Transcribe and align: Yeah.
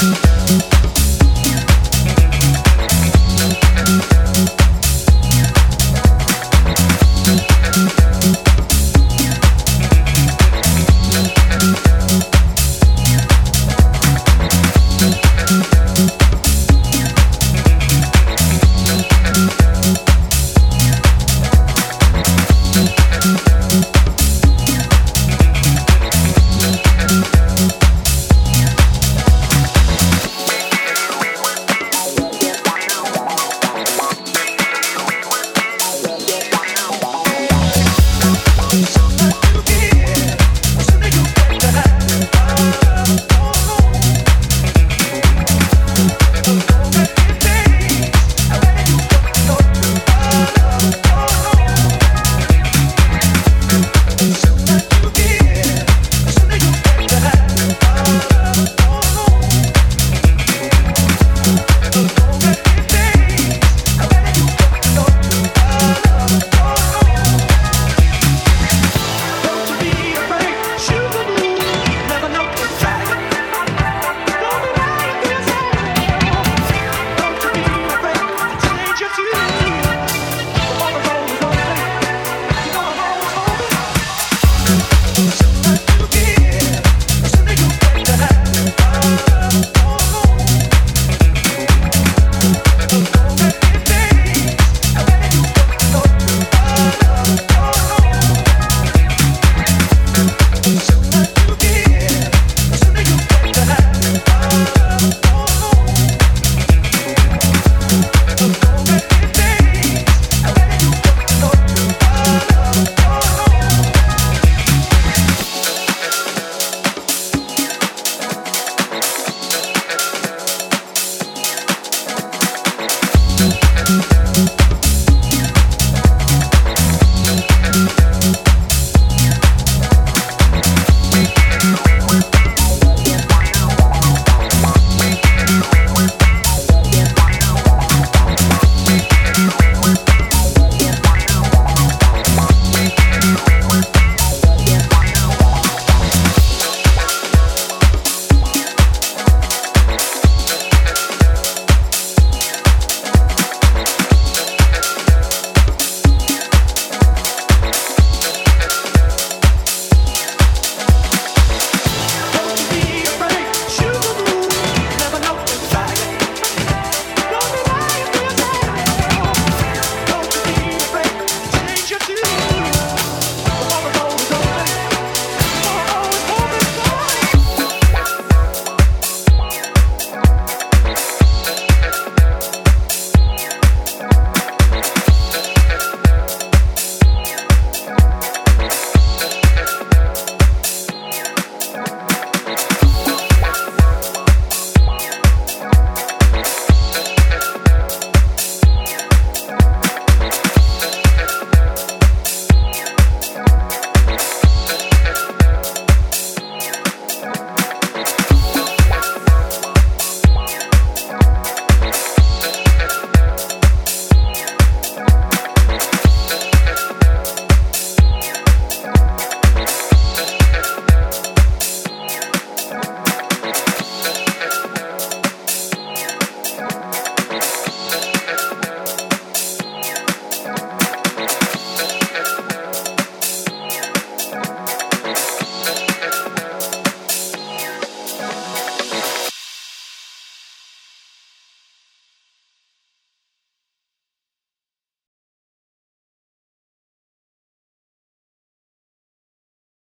Yeah. 0.00 0.37